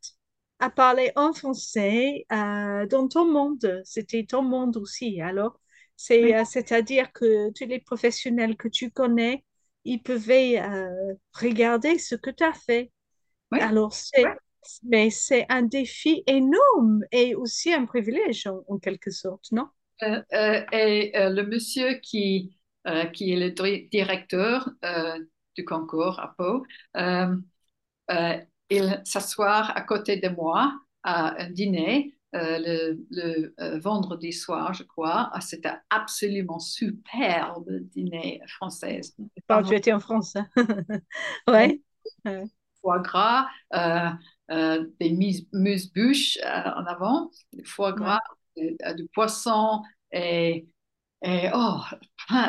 à 0.59 0.71
parler 0.71 1.13
en 1.17 1.33
français 1.33 2.27
euh, 2.33 2.87
dans 2.87 3.09
ton 3.09 3.31
monde. 3.31 3.83
C'était 3.85 4.25
ton 4.25 4.43
monde 4.43 4.77
aussi. 4.79 5.21
Alors, 5.21 5.61
c'est, 5.97 6.35
oui, 6.35 6.37
euh, 6.37 6.45
c'est-à-dire 6.45 7.13
que 7.13 7.51
tous 7.53 7.67
les 7.67 7.81
professionnels 7.81 8.57
que 8.57 8.69
tu 8.69 8.91
connais, 8.91 9.45
ils 9.85 10.03
pouvaient 10.03 10.61
euh, 10.61 11.15
regarder 11.35 11.99
ce 11.99 12.15
que 12.15 12.31
tu 12.31 12.43
as 12.45 12.53
fait. 12.55 12.91
oui. 13.53 13.59
Alors, 13.59 13.95
c'est, 13.95 14.35
mais 14.85 15.11
c'est 15.11 15.47
un 15.51 15.63
défi 15.63 16.23
énorme 16.27 17.05
et 17.13 17.35
aussi 17.35 17.73
un 17.75 17.87
privilège 17.87 18.47
en, 18.47 18.65
en 18.69 18.79
quelque 18.79 19.11
sorte, 19.11 19.53
non? 19.53 19.69
Euh, 20.03 20.23
euh, 20.35 20.65
et 20.73 21.13
euh, 21.17 21.31
le 21.31 21.47
monsieur 21.47 21.95
qui, 21.95 22.57
qui 23.15 23.33
est 23.33 23.37
le 23.37 23.51
directeur 23.91 24.71
du 25.57 25.65
concours 25.65 26.21
à 26.21 26.35
Pau, 26.37 26.65
il 28.71 29.03
s'asseoir 29.05 29.77
à 29.77 29.81
côté 29.83 30.17
de 30.17 30.29
moi 30.29 30.73
à 31.03 31.41
un 31.43 31.51
dîner 31.51 32.15
euh, 32.35 32.59
le, 32.59 33.07
le, 33.11 33.55
euh, 33.61 33.79
vendredi 33.79 34.33
soir, 34.33 34.75
je 34.75 34.83
crois. 34.83 35.31
Ah, 35.33 35.41
C'était 35.41 35.73
absolument 35.91 36.59
superbe 36.59 37.71
dîner 37.95 38.41
français. 38.49 39.01
Quand 39.49 39.63
tu 39.63 39.75
étais 39.75 39.93
en 39.93 40.01
France. 40.01 40.37
hein. 40.37 40.49
Ouais. 41.49 41.81
Foie 42.83 43.01
gras, 43.01 43.49
euh, 43.75 44.87
des 45.01 45.11
mus- 45.11 45.47
muse-bûches 45.53 46.39
en 46.45 46.85
avant, 46.87 47.31
foie 47.65 47.93
gras. 47.93 48.21
Du, 48.57 48.77
euh, 48.85 48.95
du 48.95 49.07
poisson 49.09 49.83
et, 50.13 50.67
et 51.23 51.49
oh, 51.55 51.79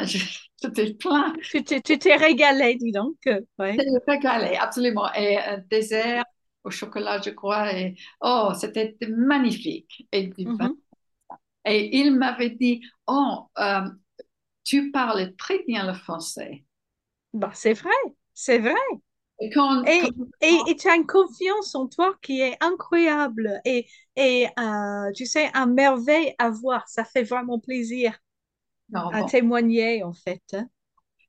j'étais 0.04 0.94
plein. 0.94 1.34
Tu 1.42 1.64
t'es, 1.64 2.16
régalé, 2.16 2.76
dis 2.76 2.92
donc. 2.92 3.18
Ouais. 3.58 3.76
C'était 3.78 4.04
régalé, 4.08 4.56
absolument. 4.56 5.12
Et 5.14 5.38
un 5.38 5.60
dessert 5.70 6.24
au 6.64 6.72
chocolat, 6.72 7.22
je 7.22 7.30
crois. 7.32 7.74
Et, 7.74 7.96
oh, 8.22 8.52
c'était 8.60 8.98
magnifique. 9.10 10.08
Et. 10.12 10.32
Mhm. 10.38 10.76
et 11.66 11.98
il 11.98 12.16
m'avait 12.16 12.52
dit, 12.52 12.82
oh, 13.08 13.48
euh, 13.60 13.82
tu 14.64 14.92
parles 14.92 15.36
très 15.38 15.64
bien 15.64 15.88
le 15.88 15.94
français. 15.94 16.66
Bah, 17.34 17.52
c'est 17.54 17.74
vrai, 17.74 17.92
c'est 18.34 18.60
vrai. 18.60 18.74
Et 19.40 19.50
quand, 19.52 19.84
quand- 20.00 20.10
Et, 20.42 20.76
tu 20.76 20.90
as 20.90 20.96
une 20.96 21.06
confiance 21.08 21.76
en 21.76 21.88
toi 21.88 22.16
qui 22.22 22.42
est 22.42 22.58
incroyable 22.62 23.62
et, 23.66 23.88
et 24.16 24.48
euh, 24.60 25.12
tu 25.16 25.26
sais, 25.26 25.50
un 25.54 25.68
merveille 25.68 26.34
à 26.40 26.50
voir. 26.50 26.88
Ça 26.88 27.06
fait 27.06 27.24
vraiment 27.24 27.60
plaisir 27.60 28.18
non, 28.90 29.12
à 29.12 29.20
bon. 29.20 29.28
témoigner, 29.28 30.04
en 30.04 30.14
fait. 30.14 30.44
hein. 30.54 30.70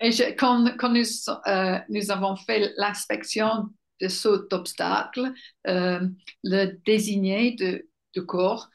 Et 0.01 0.13
je- 0.13 0.35
quand, 0.37 0.77
quand 0.79 0.91
nous, 0.91 1.03
euh, 1.47 1.79
nous 1.89 2.11
avons 2.11 2.37
fait 2.37 2.73
l'inspection 2.77 3.69
de 4.01 4.09
saut 4.09 4.47
d'obstacle, 4.49 5.33
euh, 5.67 6.01
le 6.45 6.67
désigné 6.87 7.53
de, 7.57 7.89
du 8.15 8.25
corps, 8.25 8.69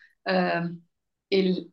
il, 1.32 1.70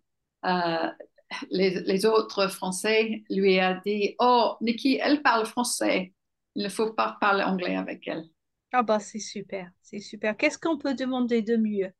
les, 1.51 1.81
les 1.81 2.07
autres 2.07 2.49
Français 2.49 3.23
lui 3.31 3.59
a 3.61 3.75
dit, 3.85 4.15
Oh, 4.19 4.57
Nikki, 4.61 4.99
elle 5.03 5.23
parle 5.23 5.47
français. 5.47 6.13
Il 6.55 6.63
ne 6.63 6.69
faut 6.69 6.93
pas 6.93 7.19
parler 7.21 7.43
anglais 7.43 7.75
avec 7.75 8.07
elle. 8.07 8.31
Ah 8.73 8.83
bah 8.85 9.01
c'est 9.01 9.19
super, 9.19 9.71
c'est 9.83 9.99
super. 10.01 10.37
Qu'est-ce 10.37 10.59
qu'on 10.59 10.79
peut 10.79 10.95
demander 10.95 11.43
de 11.43 11.57
mieux? 11.57 11.93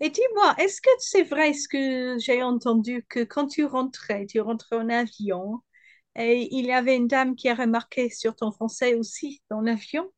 Et 0.00 0.10
dis-moi, 0.10 0.54
est-ce 0.58 0.80
que 0.82 0.90
c'est 0.98 1.24
vrai 1.24 1.54
ce 1.54 1.68
que 1.68 2.18
j'ai 2.20 2.42
entendu 2.42 3.04
que 3.08 3.24
quand 3.24 3.48
tu 3.48 3.64
rentrais, 3.66 4.26
tu 4.26 4.40
rentrais 4.40 4.76
en 4.76 4.88
avion 4.90 5.60
et 6.16 6.48
il 6.52 6.66
y 6.66 6.72
avait 6.72 6.96
une 6.96 7.08
dame 7.08 7.36
qui 7.36 7.48
a 7.50 7.54
remarqué 7.56 8.10
sur 8.10 8.36
ton 8.36 8.52
français 8.52 8.94
aussi 8.94 9.42
dans 9.50 9.60
l'avion? 9.62 10.10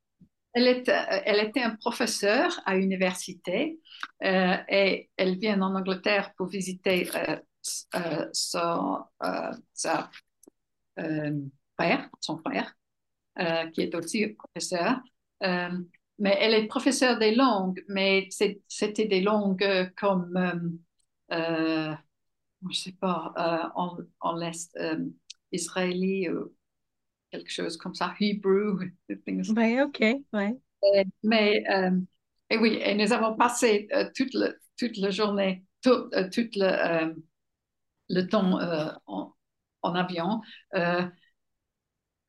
Elle 0.55 0.69
était, 0.69 0.93
elle 1.25 1.41
était 1.49 1.63
un 1.63 1.77
professeur 1.77 2.61
à 2.67 2.75
l'université 2.77 3.81
euh, 4.23 4.57
et 4.69 5.11
elle 5.17 5.39
vient 5.39 5.61
en 5.63 5.75
Angleterre 5.75 6.35
pour 6.37 6.47
visiter 6.49 7.09
euh, 7.17 7.37
euh, 7.95 8.29
son, 8.35 8.99
euh, 9.25 9.51
sa, 9.73 10.11
euh, 11.01 11.33
frère, 11.79 12.11
son 12.21 12.39
frère, 12.39 12.75
euh, 13.39 13.67
qui 13.71 13.83
est 13.83 13.95
aussi 13.95 14.29
professeur. 14.29 15.01
Euh, 15.43 15.71
mais 16.19 16.37
elle 16.41 16.55
est 16.55 16.67
professeure 16.67 17.19
des 17.19 17.35
langues, 17.35 17.83
mais 17.89 18.29
c'était 18.69 19.07
des 19.07 19.21
langues 19.21 19.63
euh, 19.65 19.87
comme, 19.97 20.79
je 22.71 22.79
sais 22.79 22.93
pas, 22.93 23.73
en, 23.75 23.97
en 24.21 24.37
l'Est, 24.37 24.79
israélien 25.51 26.33
ou 26.33 26.53
quelque 27.31 27.51
chose 27.51 27.77
comme 27.77 27.95
ça, 27.95 28.15
Hebrew, 28.21 28.81
things 29.25 29.53
Oui, 29.57 29.81
ok, 29.81 30.01
ouais. 30.33 30.57
Euh, 30.85 31.05
Mais, 31.23 31.65
et 32.51 32.59
oui, 32.59 32.79
et 32.83 32.95
nous 32.95 33.13
avons 33.13 33.37
passé 33.37 33.89
toute, 34.17 34.35
le- 34.35 34.59
toute 34.79 34.97
la 34.99 35.11
journée, 35.11 35.65
tout, 35.83 36.11
tout 36.33 36.49
le, 36.57 37.15
le 38.09 38.23
temps 38.29 38.59
en, 39.07 39.35
en 39.83 39.95
avion 39.95 40.41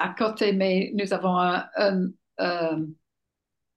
à 0.03 0.09
côté, 0.17 0.53
mais 0.53 0.91
nous 0.95 1.13
avons 1.13 1.37
un- 1.39 1.67
un, 1.77 2.09
euh, 2.41 2.87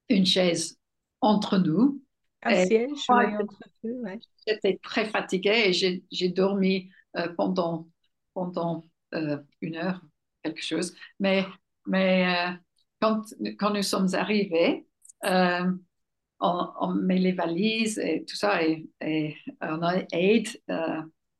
une 0.09 0.25
chaise 0.25 0.77
entre 1.21 1.57
nous. 1.57 2.01
Un 2.41 2.53
Et 2.53 2.55
siège, 2.55 3.09
moi, 3.09 3.23
oui, 3.27 3.35
entre 3.39 3.55
ouais. 3.83 4.19
j'étais 4.47 4.79
très 4.83 5.05
fatiguée 5.09 5.65
et 5.67 5.73
j'ai 5.73 6.03
j'ai 6.11 6.29
dormi 6.29 6.89
euh, 7.17 7.29
pendant, 7.35 7.89
pendant 8.33 8.83
euh, 9.15 9.39
une 9.61 9.77
heure, 9.77 10.01
quelque 10.43 10.63
chose. 10.63 10.95
Mais 11.19 11.45
Mais 11.87 12.25
quand, 13.01 13.23
quand 13.59 13.73
nous 13.73 13.83
sommes 13.83 14.13
arrivés, 14.15 14.87
on, 16.39 16.67
on 16.79 16.93
met 16.93 17.17
les 17.19 17.31
valises 17.33 17.97
et 17.99 18.25
tout 18.25 18.35
ça 18.35 18.63
et, 18.63 18.89
et 19.01 19.35
on 19.61 19.81
aide 20.11 20.47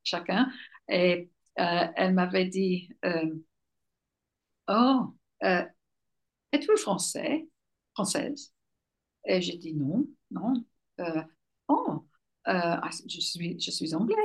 chacun. 0.03 0.49
Et 0.89 1.29
elle 1.55 2.13
m'avait 2.13 2.45
dit, 2.45 2.89
oh, 4.67 5.13
euh, 5.43 5.63
êtes-vous 6.51 6.77
français, 6.77 7.47
française? 7.93 8.53
Et 9.25 9.41
j'ai 9.41 9.57
dit 9.57 9.73
non, 9.73 10.05
non. 10.31 10.53
Euh, 10.99 11.23
oh, 11.67 12.05
euh, 12.47 12.51
ah, 12.81 12.89
je 13.07 13.19
suis, 13.19 13.59
je 13.59 13.71
suis 13.71 13.93
anglais. 13.93 14.15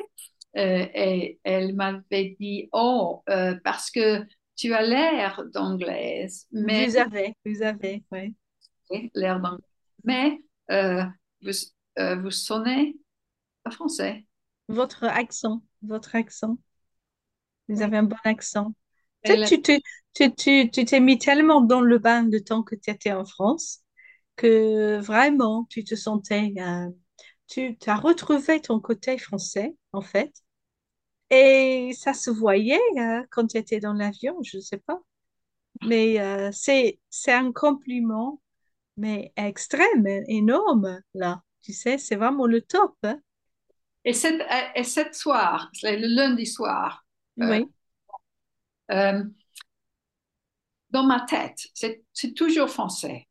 Et 0.55 1.41
elle 1.45 1.75
m'avait 1.75 2.37
dit, 2.39 2.69
oh, 2.73 3.23
parce 3.65 3.91
que 3.91 4.25
tu 4.55 4.75
as 4.75 4.83
l'air 4.83 5.45
d'anglaise, 5.53 6.47
mais 6.53 6.87
Vous 6.87 6.97
avez, 6.99 7.35
vous 7.47 7.63
avez, 7.63 8.05
oui. 8.13 8.37
l'air 9.15 9.41
d'anglaise, 9.41 9.65
mais 10.05 10.39
vous, 11.41 11.53
vous 12.23 12.31
sonnez 12.31 12.97
français. 13.71 14.27
Votre 14.69 15.05
accent, 15.05 15.63
votre 15.83 16.15
accent. 16.15 16.59
Vous 17.69 17.77
Oui. 17.77 17.83
avez 17.83 17.97
un 17.97 18.03
bon 18.05 18.17
accent. 18.25 18.75
Elle, 19.23 19.43
tu 19.45 19.63
te- 19.63 19.79
tu, 20.15 20.35
tu, 20.35 20.71
tu 20.71 20.85
t'es 20.85 21.01
mis 21.01 21.19
tellement 21.19 21.61
dans 21.63 21.81
le 21.81 21.99
bain 21.99 22.25
de 22.25 22.39
temps 22.39 22.63
que 22.63 22.75
tu 22.75 22.91
étais 22.91 23.13
en 23.13 23.25
France 23.25 23.81
que 24.37 24.99
vraiment, 25.01 25.67
tu 25.71 25.85
te 25.85 25.95
sentais, 25.97 26.55
euh, 26.59 26.91
tu 27.49 27.77
as 27.87 27.97
retrouvé 27.97 28.61
ton 28.63 28.81
côté 28.81 29.19
français, 29.19 29.77
en 29.93 30.03
fait. 30.03 30.33
Et 31.31 31.93
ça 31.99 32.15
se 32.15 32.31
voyait 32.31 32.81
euh, 32.99 33.23
quand 33.31 33.49
tu 33.49 33.59
étais 33.59 33.81
dans 33.81 33.95
l'avion, 33.95 34.37
je 34.43 34.59
ne 34.59 34.63
sais 34.63 34.79
pas. 34.79 35.01
Mais 35.83 36.21
euh, 36.21 36.51
c'est, 36.53 37.01
c'est 37.11 37.33
un 37.33 37.53
compliment, 37.53 38.41
mais 38.99 39.33
extrême, 39.37 40.07
énorme, 40.29 41.01
là. 41.15 41.43
Tu 41.63 41.73
sais, 41.75 41.99
c'est 41.99 42.17
vraiment 42.17 42.47
le 42.47 42.63
top, 42.63 42.97
hein. 43.05 43.21
et, 44.05 44.13
cette, 44.13 44.43
et 44.75 44.85
cette 44.85 45.15
soir, 45.15 45.71
le 45.83 46.07
lundi 46.15 46.47
soir, 46.47 47.05
euh, 47.43 47.47
Oui, 47.49 47.73
euh, 48.91 49.23
dans 50.91 51.05
ma 51.05 51.21
tête, 51.21 51.59
c'est 51.75 52.35
toujours 52.35 52.69
français. 52.69 53.27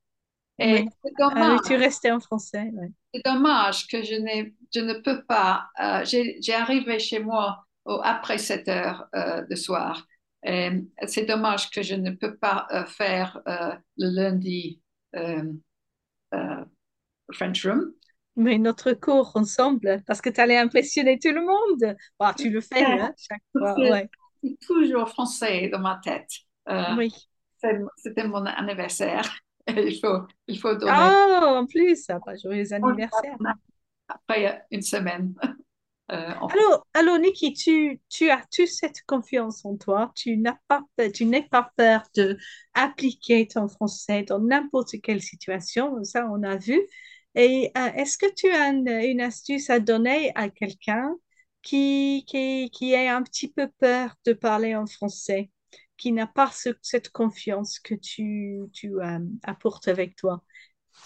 Et 0.60 0.86
oui. 0.86 0.89
c'est 1.03 1.15
Ah 1.29 1.46
oui, 1.46 1.60
dommage, 1.60 1.62
tu 1.62 1.75
restais 1.75 2.12
en 2.12 2.20
français, 2.20 2.72
c'est 3.13 3.24
dommage 3.25 3.88
que 3.88 4.03
je, 4.03 4.15
je 4.74 4.79
ne 4.79 4.93
peux 4.93 5.24
pas. 5.25 5.70
euh, 5.81 6.05
j'ai, 6.05 6.53
arrivé 6.53 7.00
chez 7.00 7.20
moi 7.20 7.65
au- 7.86 8.00
après 8.03 8.38
7 8.38 8.67
heures 8.70 9.08
euh, 9.15 9.41
de 9.46 9.55
soir. 9.55 10.05
C'est 11.08 11.25
dommage 11.25 11.70
que 11.70 11.84
je 11.84 11.93
ne 11.96 12.12
peux 12.12 12.36
pas 12.38 12.67
faire 12.88 13.41
le 13.46 13.81
lundi 14.10 14.81
French 17.31 17.65
Room. 17.65 17.93
Mais 18.38 18.58
notre 18.58 18.93
cours 18.93 19.31
ensemble, 19.36 20.01
parce 20.08 20.22
que 20.22 20.29
tu 20.29 20.39
allais 20.41 20.58
impressionner 20.58 21.20
tout 21.20 21.31
le 21.31 21.41
monde. 21.46 21.96
Bah, 22.20 22.34
tu 22.38 22.50
le 22.50 22.62
fais, 22.62 23.00
hein, 23.00 23.13
chaque 23.17 23.43
fois, 23.58 23.84
ouais. 23.86 24.10
c'est 24.43 24.57
toujours 24.65 25.10
français 25.10 25.69
dans 25.69 25.79
ma 25.79 26.00
tête. 26.03 26.29
Euh, 26.69 26.95
Oui. 26.98 27.13
c'était 27.98 28.27
mon 28.27 28.45
anniversaire. 28.45 29.24
Il 29.67 30.00
faut, 30.00 30.25
il 30.48 30.60
faut 30.60 30.74
donner 30.75 30.91
Oh, 30.91 31.43
en 31.45 31.67
plus, 31.67 32.07
bah, 32.07 32.19
joyeux 32.41 32.74
anniversaire. 32.74 33.38
après 34.07 34.63
une 34.71 34.81
semaine. 34.81 35.33
Euh, 36.12 36.33
en. 36.41 36.48
Alors, 36.48 36.86
alors 36.93 37.19
Niki, 37.19 37.53
tu, 37.53 38.01
tu 38.10 38.29
as 38.29 38.43
toute 38.51 38.67
cette 38.67 39.01
confiance 39.07 39.63
en 39.63 39.77
toi. 39.77 40.12
Tu 40.13 40.36
n'as 40.36 40.57
pas 40.67 40.81
tu 41.13 41.24
n'es 41.24 41.43
pas 41.43 41.71
peur 41.77 42.03
de 42.17 42.38
appliquer 42.74 43.48
ton 43.48 43.69
français 43.69 44.24
dans 44.24 44.39
n'importe 44.39 44.95
quelle 45.01 45.21
situation. 45.21 46.03
Ça, 46.03 46.27
on 46.29 46.43
a 46.43 46.57
vu. 46.57 46.81
Et 47.36 47.71
euh, 47.77 47.93
est-ce 47.93 48.17
que 48.17 48.25
tu 48.36 48.50
as 48.51 48.67
une, 48.71 48.89
une 48.89 49.21
astuce 49.21 49.69
à 49.69 49.79
donner 49.79 50.33
à 50.35 50.50
quelqu'un 50.50 51.15
qui, 51.61 52.25
qui, 52.27 52.69
qui 52.71 52.95
a 52.95 53.15
un 53.15 53.24
petit 53.24 53.51
peu 53.51 53.69
peur 53.79 54.15
de 54.25 54.33
parler 54.33 54.75
en 54.75 54.87
français, 54.87 55.51
qui 55.97 56.11
n'a 56.11 56.27
pas 56.27 56.51
ce- 56.51 56.69
cette 56.81 57.09
confiance 57.11 57.79
que 57.79 57.95
tu, 57.95 58.59
tu 58.74 59.00
euh, 59.01 59.19
apportes 59.43 59.87
avec 59.87 60.15
toi? 60.15 60.43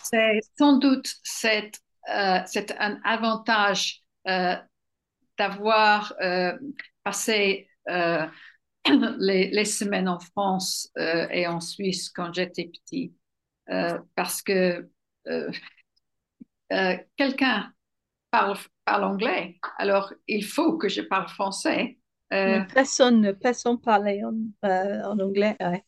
C'est 0.02 0.40
sans 0.58 0.78
doute 0.78 1.08
c'est, 1.24 1.72
euh, 2.14 2.40
c'est 2.46 2.72
un 2.80 3.00
avantage 3.04 4.02
euh, 4.28 4.56
d'avoir 5.38 6.14
passé 7.04 7.70
les, 9.20 9.50
les 9.52 9.66
semaines 9.66 10.08
en 10.08 10.20
France 10.20 10.92
et 10.98 11.48
en 11.48 11.60
Suisse 11.60 12.10
quand 12.10 12.34
j'étais 12.34 12.66
petit, 12.72 13.14
parce 14.16 14.42
que 14.42 14.90
quelqu'un 17.18 17.74
parle, 18.36 18.58
parle 18.84 19.04
anglais, 19.04 19.56
alors 19.78 20.14
il 20.28 20.44
faut 20.44 20.78
que 20.78 20.90
je 20.90 21.02
parle 21.02 21.28
français. 21.30 21.98
Euh, 22.34 22.62
personne, 22.74 23.34
personne 23.40 23.80
parlait 23.80 24.22
en, 24.24 24.34
euh, 24.68 25.04
en 25.04 25.20
anglais. 25.20 25.56
ouais. 25.62 25.84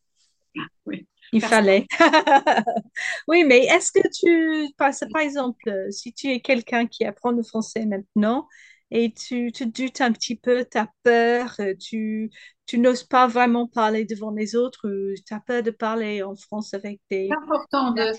oui. 0.85 1.07
Il 1.33 1.41
fallait. 1.41 1.85
Oui, 3.27 3.43
mais 3.43 3.65
est-ce 3.65 3.91
que 3.91 4.07
tu, 4.07 4.73
par, 4.77 4.91
par 5.11 5.21
exemple, 5.21 5.87
si 5.91 6.13
tu 6.13 6.27
es 6.27 6.39
quelqu'un 6.39 6.87
qui 6.87 7.03
apprend 7.03 7.31
le 7.31 7.43
français 7.43 7.85
maintenant 7.85 8.47
et 8.91 9.11
tu 9.11 9.51
tu 9.51 9.69
te 9.69 9.81
doutes 9.81 9.99
un 9.99 10.13
petit 10.13 10.37
peu, 10.37 10.63
tu 10.63 10.77
as 10.77 10.87
peur, 11.03 11.53
euh, 11.59 11.73
tu, 11.75 12.31
tu 12.65 12.79
n'oses 12.79 13.03
pas 13.03 13.27
vraiment 13.27 13.67
parler 13.67 14.05
devant 14.05 14.31
les 14.31 14.55
autres, 14.55 14.87
tu 15.25 15.33
as 15.33 15.41
peur 15.41 15.63
de 15.63 15.71
parler 15.71 16.23
en 16.23 16.37
France 16.37 16.73
avec 16.73 17.01
des, 17.11 17.29
important 17.29 17.91
de 17.91 18.13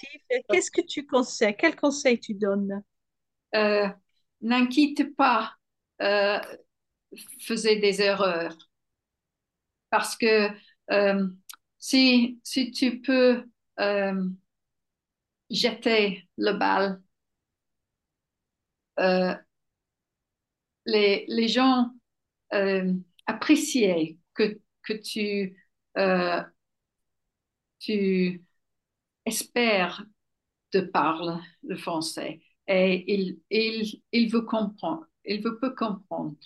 qu'est-ce 0.50 0.70
que 0.70 0.82
tu 0.82 1.06
conseilles? 1.06 1.56
Quel 1.58 1.74
conseil 1.76 2.20
tu 2.20 2.34
donnes? 2.34 2.82
euh, 3.54 3.88
n'inquiète 4.42 5.14
pas, 5.16 5.55
euh, 6.03 6.38
faisait 7.40 7.77
des 7.77 8.03
erreurs. 8.03 8.57
Parce 9.90 10.16
que 10.16 10.51
euh, 10.90 11.29
si, 11.79 12.40
si 12.44 12.70
tu 12.70 13.01
peux 13.01 13.44
euh, 13.81 14.29
jeter 15.51 16.27
le 16.38 16.53
bal, 16.55 17.03
euh, 19.01 19.35
les, 20.87 21.24
les 21.29 21.48
gens 21.48 21.90
appréciaient 23.27 24.16
que, 24.35 24.61
que 24.83 24.92
tu, 24.94 25.57
tu 27.81 28.42
espères 29.27 30.05
de 30.72 30.81
parler 30.83 31.40
le 31.64 31.77
français 31.77 32.40
et 32.68 33.04
il, 33.14 33.40
il, 33.50 34.02
il 34.12 34.31
veut 34.33 34.42
comprendre, 34.42 35.07
il 35.24 35.42
veut 35.42 35.59
peu 35.59 35.74
comprendre 35.74 36.37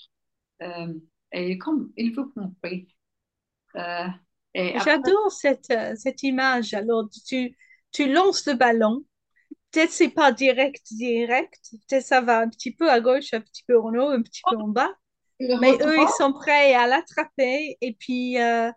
euh, 0.62 0.94
et 1.32 1.58
comme 1.58 1.92
il 1.96 2.14
veut 2.14 2.24
comprendre. 2.26 2.54
Euh, 3.76 4.06
J'adore 4.54 5.32
cette, 5.32 5.70
euh, 5.70 5.94
cette 5.96 6.22
image. 6.22 6.74
Alors, 6.74 7.08
tu, 7.26 7.56
tu 7.92 8.12
lances 8.12 8.46
le 8.46 8.54
ballon. 8.54 9.04
Peut-être 9.70 9.90
c'est 9.92 10.11
pas 10.11 10.32
direct, 10.32 10.82
direct. 10.92 11.70
Peut-être 11.88 12.04
ça 12.06 12.20
va 12.20 12.40
un 12.40 12.48
petit 12.50 12.74
peu 12.74 12.90
à 12.90 13.00
gauche, 13.00 13.32
un 13.32 13.40
petit 13.40 13.64
peu 13.66 13.78
en 13.80 13.94
haut, 13.94 14.11
un 14.11 14.22
petit 14.22 14.42
peu 14.48 14.56
en 14.56 14.68
bas. 14.68 14.90
Mais 15.40 15.72
eux, 15.82 15.96
ils 16.00 16.14
sont 16.18 16.32
prêts 16.32 16.74
à 16.74 16.87
l'attraper. 16.87 17.78
Et 17.80 17.94
puis, 17.94 18.38
euh, 18.40 18.70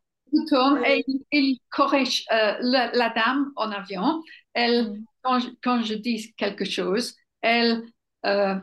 et 0.85 1.03
il, 1.07 1.25
il 1.31 1.59
corrige 1.69 2.25
euh, 2.31 2.55
la, 2.61 2.91
la 2.93 3.09
dame 3.09 3.51
en 3.55 3.71
avion. 3.71 4.21
Elle, 4.53 4.91
mm, 4.91 5.05
quand 5.23 5.39
je, 5.39 5.49
quand 5.63 5.83
je 5.83 5.93
dis 5.95 6.33
quelque 6.35 6.65
chose, 6.65 7.15
elle, 7.45 7.83
euh, 8.25 8.55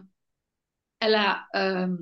elle 1.01 1.15
a 1.15 1.47
euh, 1.55 1.97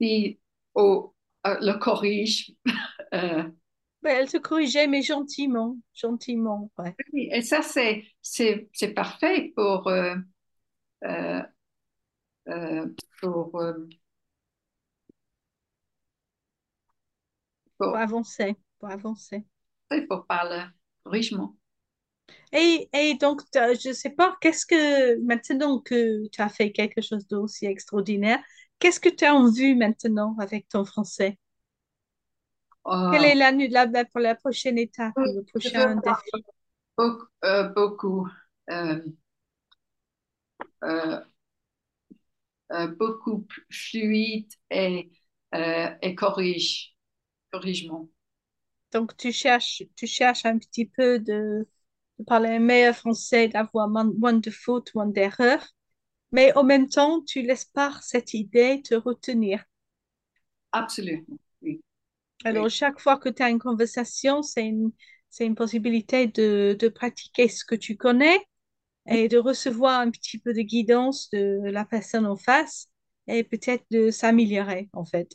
dit 0.00 0.38
au, 0.74 1.14
euh, 1.46 1.56
le 1.60 1.78
corrige. 1.78 2.52
Ben, 4.00 4.16
elle 4.16 4.28
te 4.28 4.36
corrigeait, 4.36 4.86
mais 4.86 5.02
gentiment, 5.02 5.76
gentiment. 5.92 6.70
Ouais. 6.78 6.94
et 7.14 7.42
ça, 7.42 7.62
c'est, 7.62 8.04
c'est, 8.22 8.68
c'est 8.72 8.94
parfait 8.94 9.52
pour, 9.56 9.90
pour, 13.20 13.60
Pour 17.76 17.88
pour, 17.88 17.96
avancer, 17.96 18.54
pour 18.78 18.88
avancer. 18.90 19.44
pour 20.08 20.26
parler 20.26 20.62
corrigement. 21.02 21.56
Et, 22.52 22.88
et 22.94 23.14
donc, 23.14 23.42
je 23.54 23.92
sais 23.92 24.10
pas, 24.10 24.36
qu'est-ce 24.40 24.66
que, 24.66 25.20
maintenant 25.24 25.80
que 25.80 26.28
tu 26.28 26.40
as 26.42 26.48
fait 26.48 26.72
quelque 26.72 27.00
chose 27.02 27.26
d'aussi 27.28 27.66
extraordinaire, 27.66 28.38
qu'est-ce 28.78 29.00
que 29.00 29.08
tu 29.08 29.24
as 29.24 29.34
en 29.34 29.50
vue 29.50 29.74
maintenant 29.76 30.36
avec 30.40 30.68
ton 30.68 30.84
français? 30.84 31.38
Quelle 33.10 33.24
Euh, 33.24 33.26
est 33.26 33.34
la, 33.34 33.50
la, 33.52 34.04
pour 34.06 34.20
la 34.20 34.34
prochaine 34.34 34.78
étape, 34.78 35.16
le 35.24 35.42
je 35.58 35.68
veux 35.68 35.84
prochain 35.84 35.96
défi? 35.96 36.46
beaucoup, 36.96 37.26
euh, 37.44 37.68
beaucoup, 37.70 38.28
euh, 38.70 39.00
euh, 40.84 41.20
euh, 42.72 42.88
beaucoup 42.88 43.46
fluide 43.70 44.52
et, 44.70 45.10
euh, 45.54 45.90
et 46.02 46.14
corrige, 46.14 46.96
corrigement. 47.52 48.08
Donc, 48.92 49.16
tu 49.16 49.32
cherches, 49.32 49.82
tu 49.96 50.06
cherches 50.06 50.44
un 50.46 50.58
petit 50.58 50.86
peu 50.86 51.18
de 51.18 51.66
parler 52.26 52.50
un 52.50 52.58
meilleur 52.60 52.96
français, 52.96 53.48
d'avoir 53.48 53.88
moins, 53.88 54.34
de 54.34 54.50
fautes, 54.50 54.94
moins 54.94 55.06
d'erreurs, 55.06 55.66
mais 56.32 56.54
en 56.56 56.64
même 56.64 56.88
temps, 56.88 57.22
tu 57.24 57.42
laisses 57.42 57.66
pas 57.66 57.98
cette 58.02 58.34
idée 58.34 58.82
te 58.82 58.94
retenir. 58.96 59.64
Absolument, 60.72 61.38
oui, 61.62 61.80
Alors, 62.44 62.68
oui, 62.68 62.70
chaque 62.70 63.00
fois 63.00 63.16
que 63.18 63.28
tu 63.28 63.42
as 63.42 63.50
une 63.50 63.58
conversation, 63.58 64.42
c'est 64.42 64.66
une, 64.66 64.92
c'est 65.30 65.46
une 65.46 65.54
possibilité 65.54 66.26
de, 66.26 66.76
de 66.78 66.88
pratiquer 66.88 67.48
ce 67.48 67.64
que 67.64 67.74
tu 67.74 67.96
connais 67.96 68.38
et 69.08 69.28
de 69.28 69.38
recevoir 69.38 70.00
un 70.00 70.10
petit 70.12 70.38
peu 70.38 70.54
de 70.54 70.62
guidance 70.62 71.30
de 71.30 71.60
la 71.70 71.84
personne 71.86 72.26
en 72.26 72.36
face 72.36 72.88
et 73.28 73.44
peut-être 73.44 73.84
de 73.90 74.10
s'améliorer, 74.10 74.90
en 74.94 75.04
fait. 75.06 75.32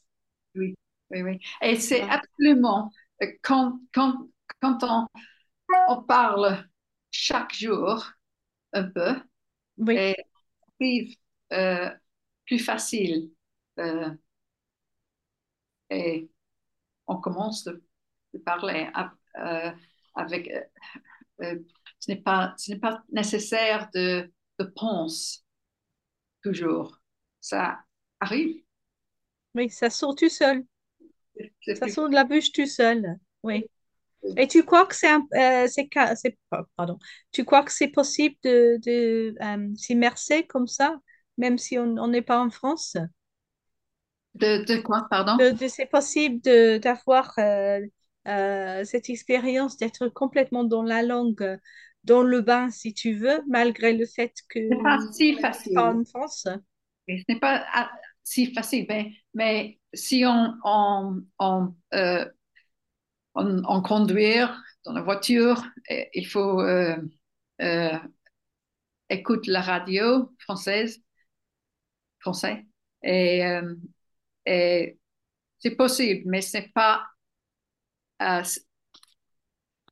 oui, 0.56 0.76
oui, 1.12 1.22
oui. 1.22 1.40
Et 1.62 1.80
c'est 1.80 2.02
absolument, 2.02 2.92
euh, 3.22 3.28
quand, 3.42 3.80
quand, 3.94 4.28
quand 4.62 4.80
on, 4.84 5.08
on 5.88 6.04
parle 6.04 6.68
chaque 7.14 7.56
jour 7.56 8.06
un 8.74 8.84
peu, 8.86 9.16
Oui, 9.78 9.96
et 9.96 10.16
arrive 10.82 11.18
euh, 11.54 11.90
plus 12.48 12.60
facile, 12.60 13.32
euh, 13.80 14.12
et 15.90 16.30
on 17.08 17.18
commence 17.18 17.64
de, 17.66 17.84
de 18.34 18.40
parler 18.40 18.90
euh, 19.40 19.72
avec, 20.16 20.52
ce 21.40 22.12
n'est 22.12 22.22
pas, 22.22 22.54
ce 22.58 22.72
n'est 22.72 22.80
pas 22.80 23.04
nécessaire 23.12 23.90
de, 23.94 24.32
de 24.60 24.66
penser 24.66 25.40
toujours. 26.44 27.00
Ça 27.42 27.80
arrive, 28.20 28.64
oui, 29.56 29.70
ça 29.70 29.90
sort 29.90 30.16
tout 30.16 30.30
seul. 30.30 30.64
Ça 31.74 31.88
sort 31.90 32.10
de 32.10 32.16
la 32.16 32.24
bouche 32.24 32.52
tout 32.52 32.66
seul. 32.66 33.20
Oui. 33.44 33.66
Et 34.38 34.48
tu 34.48 34.64
crois 34.64 34.86
que 34.86 34.96
c'est 34.96 35.12
euh, 35.14 35.68
c'est 35.68 35.90
c'est- 36.16 36.38
pardon. 36.76 36.98
Tu 37.32 37.46
crois 37.46 37.64
que 37.64 37.72
c'est 37.72 37.90
possible 37.90 38.36
de, 38.44 38.78
de 38.86 39.36
euh, 39.42 39.70
s'immerser 39.76 40.46
comme 40.48 40.68
ça, 40.68 41.00
même 41.38 41.58
si 41.58 41.78
on 41.80 42.08
n'est 42.08 42.22
pas 42.22 42.40
en 42.40 42.50
France? 42.50 42.98
De, 44.36 44.64
de 44.66 44.78
quoi, 44.82 45.08
pardon? 45.10 45.40
De, 45.40 45.52
de- 45.52 45.68
c'est 45.68 45.88
possible 45.88 46.42
d'avoir 46.80 47.34
euh, 47.40 47.80
euh, 48.28 48.84
cette 48.86 49.10
expérience 49.10 49.78
d'être 49.78 50.08
complètement 50.10 50.64
dans 50.64 50.84
la 50.84 51.02
langue, 51.02 51.60
dans 52.04 52.22
le 52.24 52.42
bain, 52.42 52.70
si 52.70 52.94
tu 52.94 53.14
veux, 53.16 53.42
malgré 53.48 53.94
le 53.94 54.06
fait 54.06 54.34
que 54.50 54.60
Ce 54.70 54.74
n'est 54.76 54.82
pas 54.82 55.00
si 55.14 55.36
pas 55.74 55.94
facile. 55.94 55.96
en 55.96 56.06
France? 56.06 56.48
Ce 57.08 57.14
n'est 57.30 57.40
pas 57.40 57.66
ah, 57.74 57.92
si 58.24 58.54
facile, 58.54 58.86
mais, 58.90 59.12
mais 59.34 59.80
si 59.94 60.24
on, 60.26 60.54
on, 60.64 61.22
on, 61.40 61.76
euh, 61.94 62.26
on, 63.36 63.64
on 63.66 63.82
conduit 63.82 64.36
dans 64.86 64.94
la 64.94 65.02
voiture, 65.02 65.64
il 66.14 66.28
faut 66.28 66.62
euh, 66.62 66.98
euh, 67.62 67.98
écouter 69.10 69.50
la 69.52 69.62
radio 69.62 70.30
française, 70.40 71.02
français, 72.20 72.66
et, 73.04 73.46
euh, 73.46 73.76
et 74.46 75.00
c'est 75.60 75.76
possible, 75.76 76.24
mais 76.28 76.42
ce 76.42 76.58
n'est 76.60 76.70
pas 76.70 77.06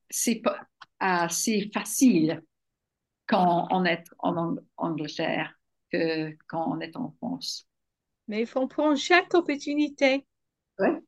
si, 0.09 0.41
facile 1.73 2.43
quand 3.27 3.67
on 3.71 3.85
est 3.85 4.03
en 4.19 4.35
Ang- 4.37 4.59
Angleterre 4.77 5.53
que 5.91 6.35
quand 6.47 6.65
on 6.69 6.79
est 6.81 6.95
en 6.95 7.11
France. 7.19 7.67
Mais 8.27 8.41
il 8.41 8.47
faut 8.47 8.67
prendre 8.67 8.97
chaque 8.97 9.33
opportunité 9.35 10.25
Ouais, 10.79 11.01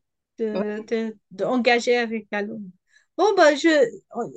de, 0.51 1.15
d'engager 1.31 1.97
avec 1.97 2.27
langue. 2.31 2.61
Bon, 3.17 3.33
ben, 3.35 3.55
je, 3.55 3.69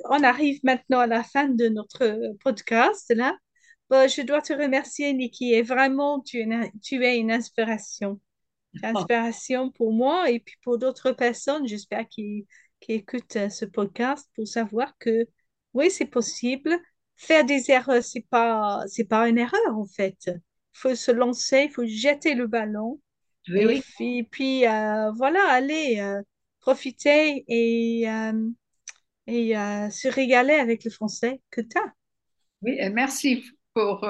on 0.09 0.23
arrive 0.23 0.59
maintenant 0.63 0.99
à 0.99 1.07
la 1.07 1.23
fin 1.23 1.47
de 1.47 1.67
notre 1.67 2.35
podcast, 2.43 3.11
là. 3.15 3.35
Ben, 3.89 4.07
je 4.07 4.21
dois 4.21 4.41
te 4.41 4.53
remercier, 4.53 5.13
Niki, 5.13 5.53
et 5.53 5.61
vraiment, 5.61 6.21
tu 6.21 6.39
es 6.39 6.43
une, 6.43 6.69
tu 6.81 7.03
es 7.03 7.17
une 7.17 7.31
inspiration. 7.31 8.19
Inspiration 8.83 9.71
pour 9.71 9.93
moi 9.93 10.29
et 10.29 10.39
puis 10.39 10.55
pour 10.61 10.77
d'autres 10.77 11.11
personnes, 11.11 11.67
j'espère, 11.67 12.07
qui, 12.07 12.45
qui 12.79 12.93
écoutent 12.93 13.35
euh, 13.37 13.49
ce 13.49 13.65
podcast 13.65 14.29
pour 14.35 14.47
savoir 14.47 14.97
que 14.99 15.25
oui, 15.73 15.89
c'est 15.89 16.05
possible. 16.05 16.77
Faire 17.15 17.45
des 17.45 17.71
erreurs, 17.71 18.03
c'est 18.03 18.25
pas, 18.29 18.83
c'est 18.87 19.05
pas 19.05 19.27
une 19.29 19.37
erreur, 19.39 19.59
en 19.75 19.85
fait. 19.85 20.17
Il 20.27 20.41
faut 20.73 20.95
se 20.95 21.11
lancer, 21.11 21.63
il 21.69 21.71
faut 21.71 21.85
jeter 21.85 22.35
le 22.35 22.47
ballon 22.47 22.99
Oui, 23.49 23.81
puis, 23.95 24.23
puis 24.23 24.65
euh, 24.67 25.11
voilà, 25.11 25.39
aller 25.49 25.99
euh, 25.99 26.21
profiter 26.59 27.43
et, 27.47 28.09
euh, 28.09 28.49
et 29.27 29.53
se 29.91 30.07
régaler 30.07 30.53
avec 30.55 30.83
le 30.83 30.91
français 30.91 31.41
que 31.51 31.61
tu 31.61 31.77
as. 31.77 31.93
oui. 32.61 32.75
Et 32.79 32.89
merci 32.89 33.43
pour 33.73 34.01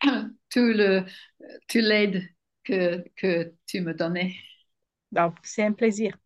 tout 0.50 0.60
le, 0.60 1.04
tout 1.68 1.78
l'aide 1.78 2.22
que, 2.64 3.04
que 3.16 3.54
tu 3.66 3.80
me 3.80 3.94
donnais. 3.94 4.34
C'est 5.44 5.62
un 5.62 5.72
plaisir. 5.72 6.16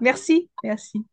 Merci, 0.00 0.50
merci. 0.62 1.04